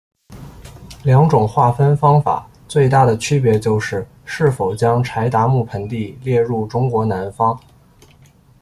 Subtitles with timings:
[1.03, 7.55] 两种划分方法最大的区别就是是否将柴达木盆地列入中国南方。